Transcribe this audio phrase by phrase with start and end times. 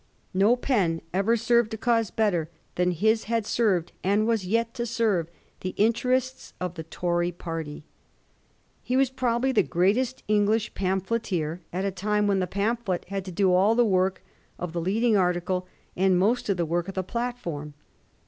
[0.33, 4.87] No pen ever served a cause better than his had served, and was yet to
[4.87, 7.83] serve, the inter ests of the Tory party.
[8.81, 13.31] He was probably the greatest English pamphleteer at a time when the pamphlet had to
[13.31, 14.23] do all the work
[14.57, 17.75] of the leading article and most of the work of the platform.